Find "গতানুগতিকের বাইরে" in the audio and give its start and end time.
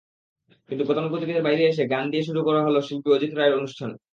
0.85-1.63